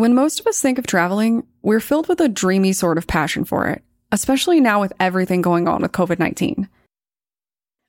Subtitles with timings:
[0.00, 3.44] When most of us think of traveling, we're filled with a dreamy sort of passion
[3.44, 6.70] for it, especially now with everything going on with COVID 19.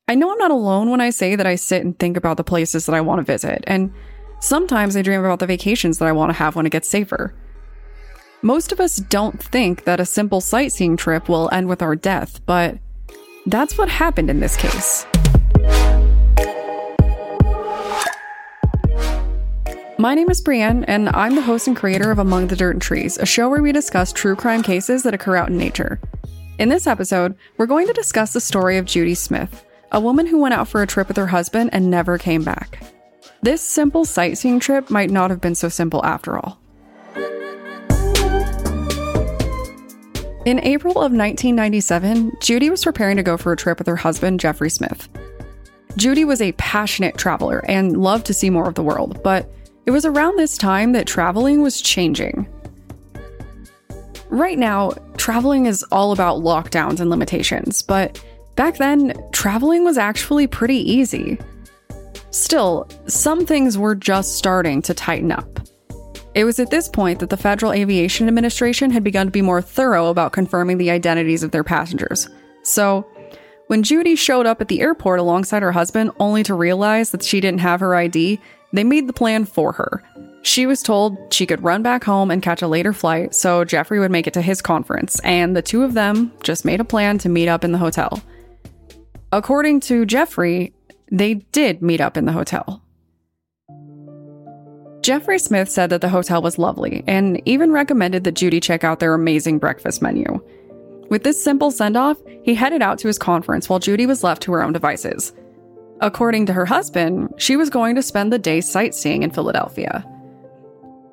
[0.10, 2.44] I know I'm not alone when I say that I sit and think about the
[2.44, 3.94] places that I want to visit, and
[4.42, 7.34] sometimes I dream about the vacations that I want to have when it gets safer.
[8.42, 12.46] Most of us don't think that a simple sightseeing trip will end with our death,
[12.46, 12.78] but
[13.46, 15.06] that's what happened in this case.
[20.02, 22.82] My name is Brienne, and I'm the host and creator of Among the Dirt and
[22.82, 26.02] Trees, a show where we discuss true crime cases that occur out in nature.
[26.58, 30.40] In this episode, we're going to discuss the story of Judy Smith, a woman who
[30.40, 32.82] went out for a trip with her husband and never came back.
[33.44, 36.60] This simple sightseeing trip might not have been so simple after all.
[40.48, 44.40] In April of 1997, Judy was preparing to go for a trip with her husband,
[44.40, 45.08] Jeffrey Smith.
[45.96, 49.48] Judy was a passionate traveler and loved to see more of the world, but
[49.86, 52.48] it was around this time that traveling was changing.
[54.30, 58.24] Right now, traveling is all about lockdowns and limitations, but
[58.56, 61.38] back then, traveling was actually pretty easy.
[62.30, 65.60] Still, some things were just starting to tighten up.
[66.34, 69.62] It was at this point that the Federal Aviation Administration had begun to be more
[69.62, 72.30] thorough about confirming the identities of their passengers.
[72.64, 73.06] So,
[73.68, 77.42] when Judy showed up at the airport alongside her husband, only to realize that she
[77.42, 78.40] didn't have her ID,
[78.74, 80.04] they made the plan for her.
[80.44, 84.00] She was told she could run back home and catch a later flight so Jeffrey
[84.00, 87.18] would make it to his conference, and the two of them just made a plan
[87.20, 88.22] to meet up in the hotel.
[89.32, 90.74] According to Jeffrey,
[91.12, 92.82] they did meet up in the hotel.
[95.02, 99.00] Jeffrey Smith said that the hotel was lovely and even recommended that Judy check out
[99.00, 100.40] their amazing breakfast menu.
[101.10, 104.44] With this simple send off, he headed out to his conference while Judy was left
[104.44, 105.34] to her own devices.
[106.02, 110.04] According to her husband, she was going to spend the day sightseeing in Philadelphia.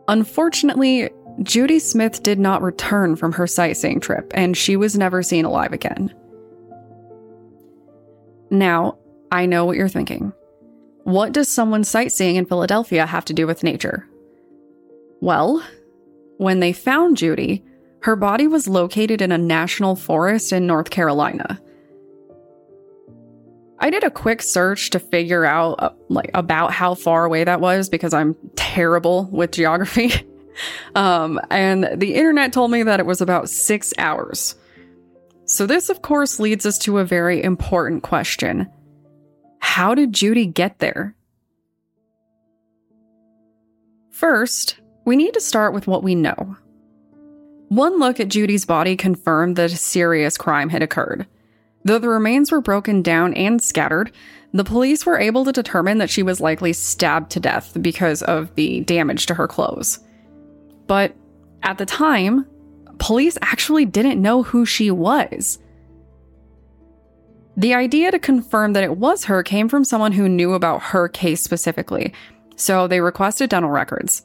[0.09, 1.11] Unfortunately,
[1.43, 5.75] Judy Smith did not return from her sightseeing trip, and she was never seen alive
[5.75, 6.13] again.
[8.51, 8.97] Now,
[9.31, 10.33] I know what you're thinking.
[11.05, 14.09] What does someone sightseeing in Philadelphia have to do with nature?
[15.21, 15.63] Well,
[16.39, 17.63] when they found Judy,
[18.03, 21.61] her body was located in a national forest in North Carolina.
[23.81, 27.61] I did a quick search to figure out uh, like about how far away that
[27.61, 30.13] was because I'm terrible with geography.
[30.95, 34.57] um, and the internet told me that it was about six hours.
[35.45, 38.69] So, this, of course, leads us to a very important question
[39.61, 41.15] How did Judy get there?
[44.11, 46.57] First, we need to start with what we know.
[47.69, 51.27] One look at Judy's body confirmed that a serious crime had occurred.
[51.85, 54.13] Though the remains were broken down and scattered,
[54.53, 58.55] the police were able to determine that she was likely stabbed to death because of
[58.55, 60.01] the damage to her clothes.
[60.87, 61.15] But
[61.63, 62.47] at the time,
[62.99, 65.59] police actually didn't know who she was.
[67.57, 71.09] The idea to confirm that it was her came from someone who knew about her
[71.09, 72.15] case specifically,
[72.57, 74.23] so they requested dental records.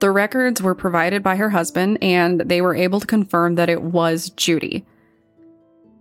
[0.00, 3.82] The records were provided by her husband, and they were able to confirm that it
[3.82, 4.84] was Judy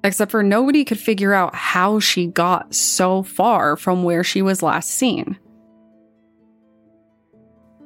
[0.04, 4.62] except for nobody could figure out how she got so far from where she was
[4.62, 5.38] last seen.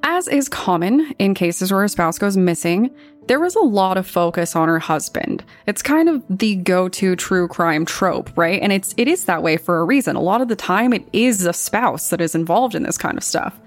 [0.04, 2.90] As is common in cases where a spouse goes missing,
[3.28, 5.44] there was a lot of focus on her husband.
[5.68, 8.62] It's kind of the go-to true crime trope, right?
[8.62, 10.16] And it's it is that way for a reason.
[10.16, 13.18] A lot of the time it is a spouse that is involved in this kind
[13.18, 13.60] of stuff.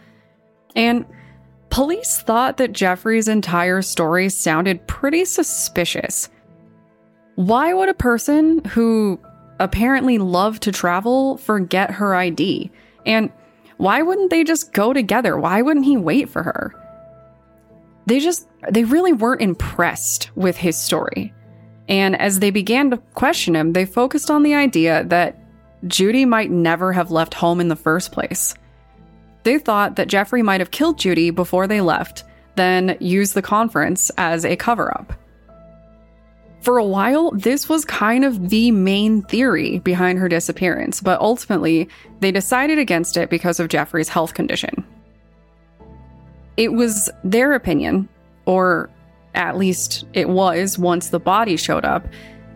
[0.74, 1.04] And
[1.68, 6.30] police thought that Jeffrey's entire story sounded pretty suspicious.
[7.40, 9.18] Why would a person who
[9.58, 12.70] apparently loved to travel forget her ID?
[13.06, 13.32] And
[13.78, 15.38] why wouldn't they just go together?
[15.38, 16.74] Why wouldn't he wait for her?
[18.04, 21.32] They just, they really weren't impressed with his story.
[21.88, 25.38] And as they began to question him, they focused on the idea that
[25.86, 28.54] Judy might never have left home in the first place.
[29.44, 32.22] They thought that Jeffrey might have killed Judy before they left,
[32.56, 35.14] then used the conference as a cover up.
[36.62, 41.88] For a while, this was kind of the main theory behind her disappearance, but ultimately,
[42.20, 44.84] they decided against it because of Jeffrey's health condition.
[46.58, 48.08] It was their opinion,
[48.44, 48.90] or
[49.34, 52.06] at least it was once the body showed up,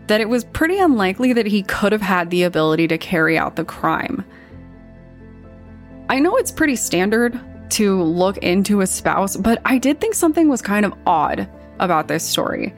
[0.05, 3.55] that it was pretty unlikely that he could have had the ability to carry out
[3.55, 4.23] the crime.
[6.09, 7.39] I know it's pretty standard
[7.71, 11.49] to look into a spouse, but I did think something was kind of odd
[11.79, 12.71] about this story.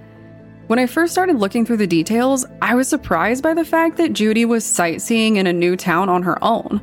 [0.68, 4.12] When I first started looking through the details, I was surprised by the fact that
[4.12, 6.82] Judy was sightseeing in a new town on her own.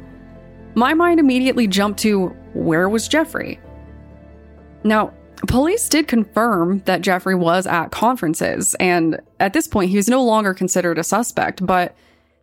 [0.75, 3.60] My mind immediately jumped to where was Jeffrey?
[4.84, 5.12] Now,
[5.48, 10.25] police did confirm that Jeffrey was at conferences, and at this point, he was no
[10.25, 11.94] longer considered a suspect, but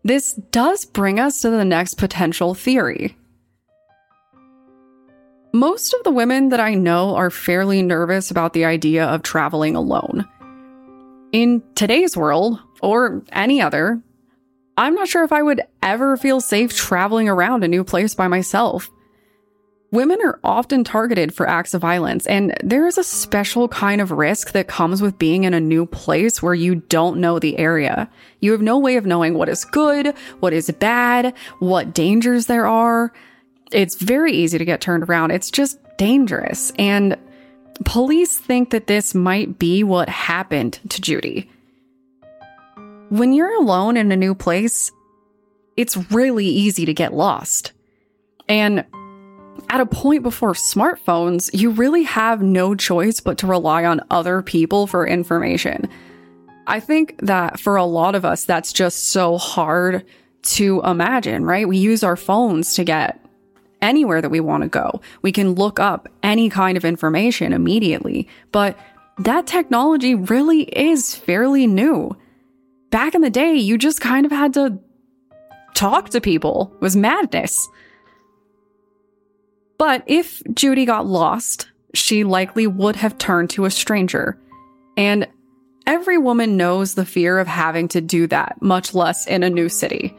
[0.03, 3.17] this does bring us to the next potential theory.
[5.53, 9.75] Most of the women that I know are fairly nervous about the idea of traveling
[9.75, 10.27] alone.
[11.31, 14.01] In today's world, or any other,
[14.77, 18.27] I'm not sure if I would ever feel safe traveling around a new place by
[18.27, 18.89] myself.
[19.91, 24.11] Women are often targeted for acts of violence, and there is a special kind of
[24.11, 28.09] risk that comes with being in a new place where you don't know the area.
[28.39, 32.67] You have no way of knowing what is good, what is bad, what dangers there
[32.67, 33.11] are.
[33.71, 35.31] It's very easy to get turned around.
[35.31, 36.71] It's just dangerous.
[36.77, 37.17] And
[37.85, 41.49] police think that this might be what happened to Judy.
[43.09, 44.91] When you're alone in a new place,
[45.77, 47.73] it's really easy to get lost.
[48.47, 48.85] And
[49.69, 54.41] at a point before smartphones, you really have no choice but to rely on other
[54.41, 55.87] people for information.
[56.67, 60.05] I think that for a lot of us, that's just so hard
[60.43, 61.67] to imagine, right?
[61.67, 63.20] We use our phones to get
[63.81, 65.01] anywhere that we want to go.
[65.21, 68.77] We can look up any kind of information immediately, but
[69.19, 72.15] that technology really is fairly new.
[72.89, 74.79] Back in the day, you just kind of had to
[75.73, 76.71] talk to people.
[76.75, 77.67] It was madness.
[79.77, 84.37] But if Judy got lost, she likely would have turned to a stranger.
[84.95, 85.27] And
[85.87, 89.69] every woman knows the fear of having to do that, much less in a new
[89.69, 90.15] city.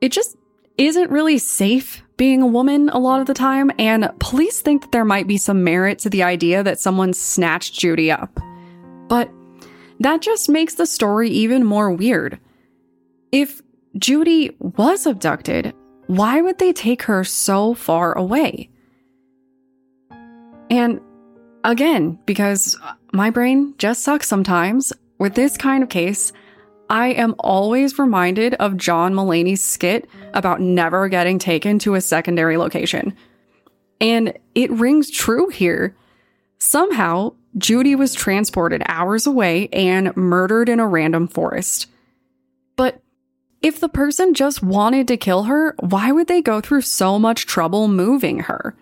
[0.00, 0.36] It just
[0.78, 4.92] isn't really safe being a woman a lot of the time, and police think that
[4.92, 8.38] there might be some merit to the idea that someone snatched Judy up.
[9.08, 9.30] But
[10.00, 12.38] that just makes the story even more weird.
[13.32, 13.60] If
[13.98, 15.74] Judy was abducted,
[16.06, 18.70] why would they take her so far away?
[20.70, 21.00] And
[21.64, 22.78] again, because
[23.12, 26.32] my brain just sucks sometimes, with this kind of case,
[26.92, 32.58] I am always reminded of John Mulaney's skit about never getting taken to a secondary
[32.58, 33.16] location.
[33.98, 35.96] And it rings true here.
[36.58, 41.86] Somehow, Judy was transported hours away and murdered in a random forest.
[42.76, 43.00] But
[43.62, 47.46] if the person just wanted to kill her, why would they go through so much
[47.46, 48.76] trouble moving her?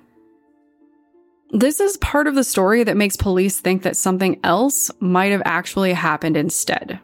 [1.53, 5.43] This is part of the story that makes police think that something else might have
[5.45, 6.99] actually happened instead.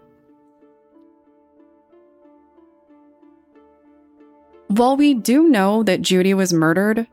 [4.68, 7.06] While we do know that Judy was murdered,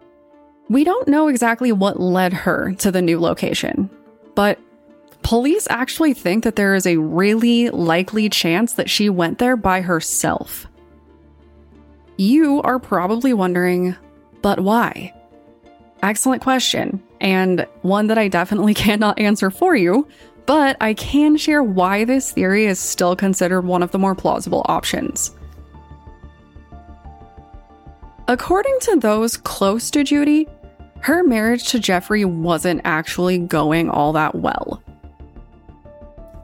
[0.70, 3.90] we don't know exactly what led her to the new location.
[4.36, 4.60] But
[5.24, 9.82] Police actually think that there is a really likely chance that she went there by
[9.82, 10.68] herself.
[12.18, 13.96] You are probably wondering,
[14.42, 15.14] but why?
[16.04, 20.08] Excellent question, and one that I definitely cannot answer for you,
[20.46, 24.64] but I can share why this theory is still considered one of the more plausible
[24.66, 25.34] options.
[28.28, 30.48] According to those close to Judy,
[31.02, 34.82] her marriage to Jeffrey wasn't actually going all that well.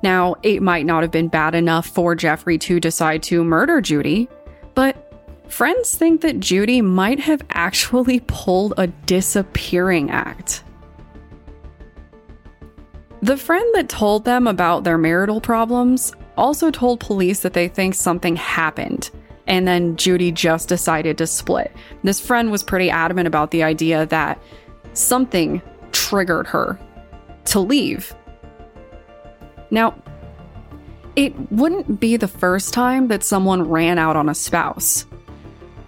[0.04, 4.28] Now, it might not have been bad enough for Jeffrey to decide to murder Judy,
[4.76, 5.14] but
[5.48, 10.64] friends think that Judy might have actually pulled a disappearing act.
[13.22, 17.94] The friend that told them about their marital problems also told police that they think
[17.96, 19.12] something happened,
[19.50, 21.76] and then Judy just decided to split.
[22.04, 24.42] This friend was pretty adamant about the idea that
[24.94, 26.80] something triggered her
[27.46, 28.16] to leave
[29.72, 29.96] now,
[31.16, 35.06] it wouldn't be the first time that someone ran out on a spouse.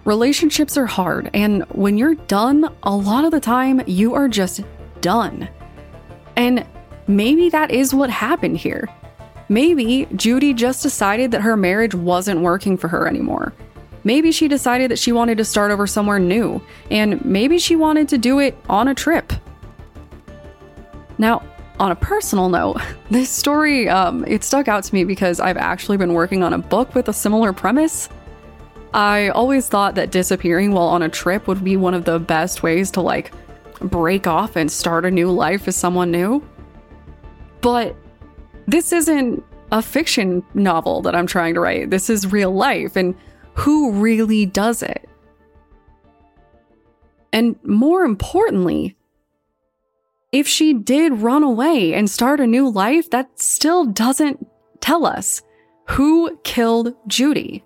[0.04, 4.62] Relationships are hard, and when you're done, a lot of the time you are just
[5.00, 5.48] done.
[6.36, 6.66] And
[7.06, 8.88] maybe that is what happened here.
[9.52, 13.52] Maybe Judy just decided that her marriage wasn't working for her anymore.
[14.02, 18.08] Maybe she decided that she wanted to start over somewhere new, and maybe she wanted
[18.08, 19.30] to do it on a trip.
[21.18, 21.42] Now,
[21.78, 22.80] on a personal note,
[23.10, 26.58] this story um, it stuck out to me because I've actually been working on a
[26.58, 28.08] book with a similar premise.
[28.94, 32.62] I always thought that disappearing while on a trip would be one of the best
[32.62, 33.32] ways to like
[33.80, 36.42] break off and start a new life as someone new.
[37.60, 37.94] But
[38.66, 41.90] this isn't a fiction novel that I'm trying to write.
[41.90, 43.14] This is real life, and
[43.54, 45.08] who really does it?
[47.32, 48.96] And more importantly,
[50.32, 54.46] if she did run away and start a new life, that still doesn't
[54.80, 55.42] tell us
[55.88, 57.64] who killed Judy.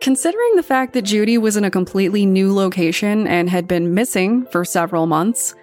[0.00, 4.46] Considering the fact that Judy was in a completely new location and had been missing
[4.46, 5.54] for several months,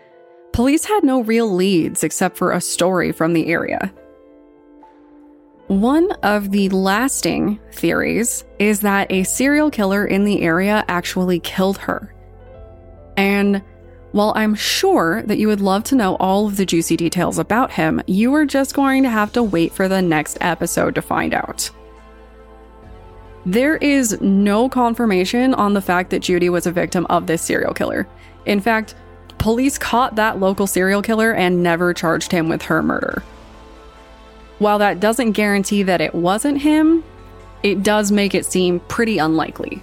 [0.54, 3.94] police had no real leads except for a story from the area.
[5.68, 11.78] One of the lasting theories is that a serial killer in the area actually killed
[11.78, 12.14] her.
[13.16, 13.62] And
[14.12, 17.72] while I'm sure that you would love to know all of the juicy details about
[17.72, 21.36] him, you are just going to have to wait for the next episode to find
[21.36, 21.70] out.
[23.46, 27.74] There is no confirmation on the fact that Judy was a victim of this serial
[27.74, 28.08] killer.
[28.46, 28.96] In fact,
[29.40, 33.24] police caught that local serial killer and never charged him with her murder.
[34.60, 37.04] While that doesn't guarantee that it wasn't him,
[37.64, 39.82] it does make it seem pretty unlikely.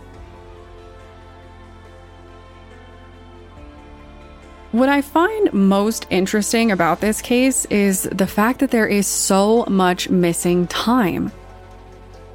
[4.72, 9.64] What I find most interesting about this case is the fact that there is so
[9.68, 11.32] much missing time.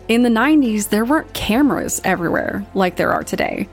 [0.08, 3.70] In the 90s, there weren't cameras everywhere like there are today.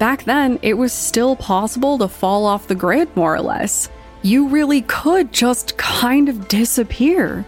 [0.00, 3.90] Back then, it was still possible to fall off the grid more or less.
[4.22, 7.44] You really could just kind of disappear.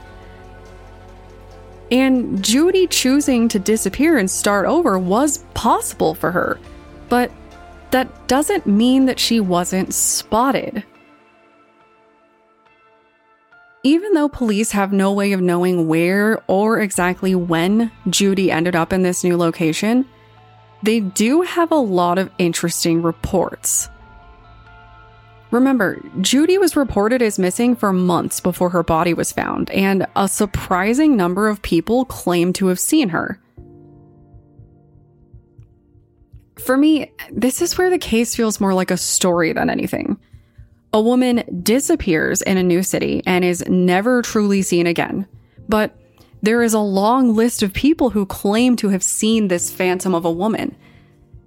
[1.91, 6.61] And Judy choosing to disappear and start over was possible for her.
[7.09, 7.31] But
[7.91, 10.85] that doesn't mean that she wasn't spotted.
[13.83, 18.93] Even though police have no way of knowing where or exactly when Judy ended up
[18.93, 20.07] in this new location,
[20.83, 23.89] they do have a lot of interesting reports.
[25.51, 30.27] Remember, Judy was reported as missing for months before her body was found, and a
[30.27, 33.39] surprising number of people claim to have seen her.
[36.59, 40.19] For me, this is where the case feels more like a story than anything.
[40.95, 45.27] A woman disappears in a new city and is never truly seen again.
[45.69, 45.97] But
[46.43, 50.25] there is a long list of people who claim to have seen this phantom of
[50.25, 50.77] a woman.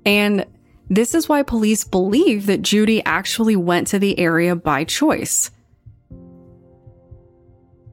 [0.05, 0.45] And
[0.89, 5.51] this is why police believe that Judy actually went to the area by choice.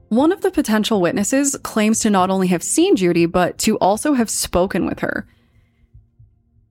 [0.09, 4.13] One of the potential witnesses claims to not only have seen Judy, but to also
[4.13, 5.27] have spoken with her.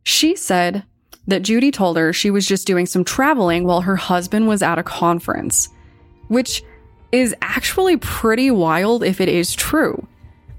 [0.05, 0.85] She said
[1.27, 4.79] that Judy told her she was just doing some traveling while her husband was at
[4.79, 5.69] a conference,
[6.29, 6.63] which
[7.11, 10.07] is actually pretty wild if it is true.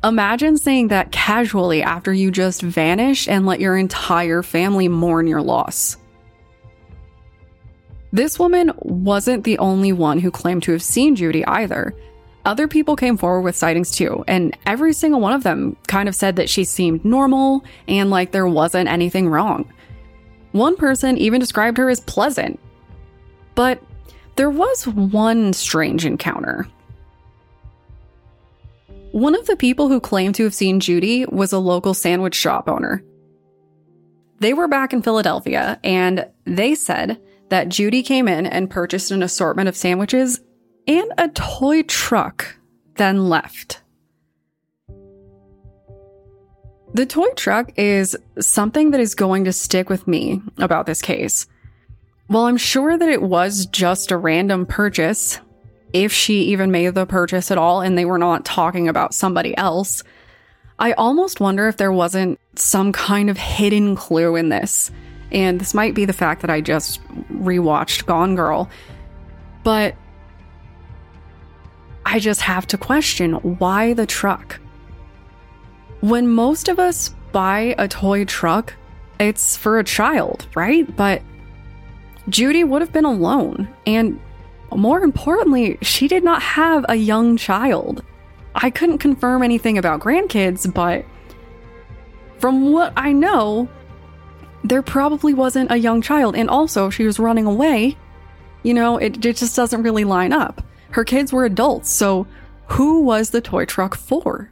[0.03, 5.41] Imagine saying that casually after you just vanished and let your entire family mourn your
[5.41, 5.95] loss.
[8.12, 11.95] This woman wasn't the only one who claimed to have seen Judy either.
[12.45, 16.15] Other people came forward with sightings too, and every single one of them kind of
[16.15, 19.72] said that she seemed normal and like there wasn't anything wrong.
[20.51, 22.60] One person even described her as pleasant.
[23.55, 23.81] But
[24.36, 26.67] there was one strange encounter.
[29.13, 32.67] One of the people who claimed to have seen Judy was a local sandwich shop
[32.67, 33.03] owner.
[34.39, 39.22] They were back in Philadelphia and they said that Judy came in and purchased an
[39.22, 40.41] assortment of sandwiches
[40.88, 42.58] and a toy truck,
[42.96, 43.84] then left.
[46.96, 51.46] The toy truck is something that is going to stick with me about this case.
[52.25, 55.39] While I'm sure that it was just a random purchase,
[55.93, 59.55] if she even made the purchase at all and they were not talking about somebody
[59.57, 60.03] else.
[60.79, 64.91] I almost wonder if there wasn't some kind of hidden clue in this.
[65.31, 67.00] And this might be the fact that I just
[67.31, 68.69] rewatched Gone Girl.
[69.63, 69.95] But
[72.05, 74.59] I just have to question why the truck?
[76.01, 78.73] When most of us buy a toy truck,
[79.19, 80.93] it's for a child, right?
[80.95, 81.21] But
[82.29, 84.19] Judy would have been alone, and
[84.77, 88.03] more importantly, she did not have a young child.
[88.56, 91.06] I couldn't confirm anything about grandkids, but
[92.39, 93.68] from what I know,
[94.63, 96.36] there probably wasn't a young child.
[96.36, 97.98] And also, she was running away.
[98.63, 100.62] You know, it, it just doesn't really line up.
[100.92, 102.27] Her kids were adults, so
[102.68, 104.51] who was the toy truck for?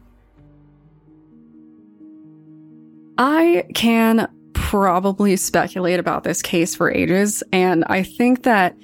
[3.18, 8.76] I can probably speculate about this case for ages, and I think that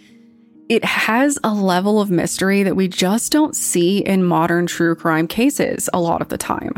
[0.69, 5.27] it has a level of mystery that we just don't see in modern true crime
[5.27, 6.73] cases a lot of the time.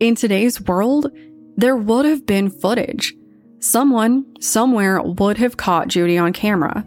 [0.00, 1.10] In today's world,
[1.56, 3.14] there would have been footage.
[3.58, 6.84] Someone, somewhere, would have caught Judy on camera.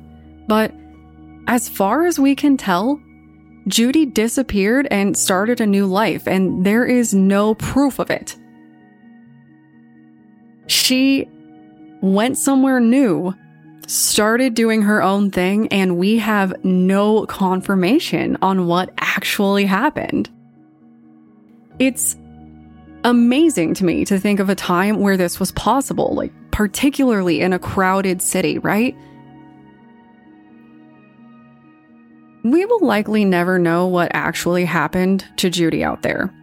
[0.47, 0.73] But
[1.47, 3.01] as far as we can tell,
[3.67, 8.37] Judy disappeared and started a new life, and there is no proof of it.
[10.67, 11.27] She
[12.01, 13.33] went somewhere new
[13.87, 20.29] started doing her own thing, and we have no confirmation on what actually happened.
[21.79, 22.15] It's
[23.03, 27.53] amazing to me to think of a time where this was possible, like particularly in
[27.53, 28.95] a crowded city, right?
[32.43, 36.33] We will likely never know what actually happened to Judy out there.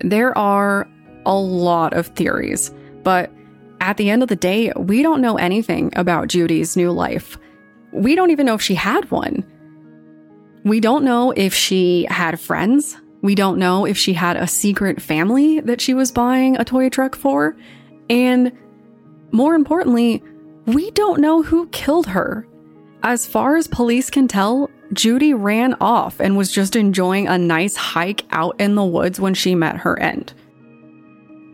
[0.00, 0.88] There are
[1.26, 2.70] a lot of theories,
[3.02, 3.30] but
[3.80, 7.38] at the end of the day, we don't know anything about Judy's new life.
[7.92, 9.44] We don't even know if she had one.
[10.64, 12.96] We don't know if she had friends.
[13.22, 16.88] We don't know if she had a secret family that she was buying a toy
[16.90, 17.56] truck for.
[18.08, 18.52] And
[19.32, 20.22] more importantly,
[20.66, 22.46] we don't know who killed her.
[23.02, 27.76] As far as police can tell, Judy ran off and was just enjoying a nice
[27.76, 30.34] hike out in the woods when she met her end.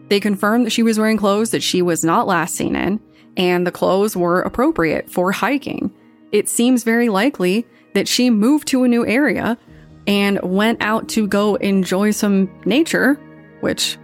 [0.08, 3.00] They confirmed that she was wearing clothes that she was not last seen in,
[3.36, 5.92] and the clothes were appropriate for hiking.
[6.32, 9.58] It seems very likely that she moved to a new area
[10.06, 13.14] and went out to go enjoy some nature,
[13.60, 13.98] which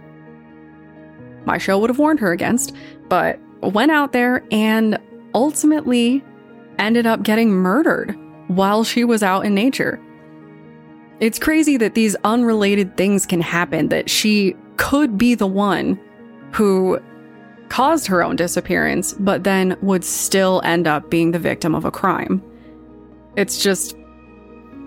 [1.45, 2.73] my show would have warned her against,
[3.07, 4.99] but went out there and
[5.33, 6.23] ultimately
[6.79, 8.17] ended up getting murdered
[8.47, 9.99] while she was out in nature.
[11.19, 15.99] It's crazy that these unrelated things can happen, that she could be the one
[16.51, 16.99] who
[17.69, 21.91] caused her own disappearance, but then would still end up being the victim of a
[21.91, 22.41] crime.
[23.35, 23.95] It's just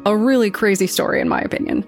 [0.04, 1.84] a really crazy story, in my opinion.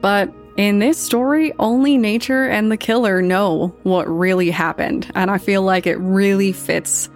[0.00, 5.38] But in this story, only nature and the killer know what really happened, and I
[5.38, 7.08] feel like it really fits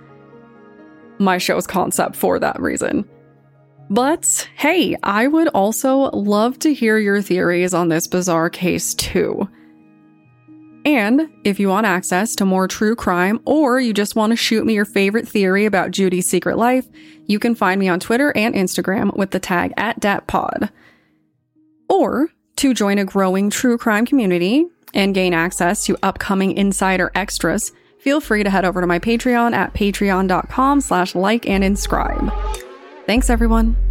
[1.19, 3.09] my show's concept for that reason.
[3.91, 9.49] But hey, I would also love to hear your theories on this bizarre case too.
[10.85, 14.65] And if you want access to more true crime or you just want to shoot
[14.65, 16.87] me your favorite theory about Judy's secret life,
[17.27, 20.71] you can find me on Twitter and Instagram with the tag at DatPod.
[21.89, 27.73] Or to join a growing true crime community and gain access to upcoming insider extras,
[27.99, 32.33] feel free to head over to my Patreon at patreon.com slash like and inscribe.
[33.11, 33.90] Thanks, everyone.